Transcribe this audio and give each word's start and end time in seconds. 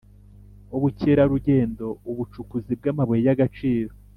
ubukerarugendo, 0.75 1.85
ubucukuzi 2.11 2.71
bw'amabuye 2.79 3.21
y'agaciro 3.27 3.93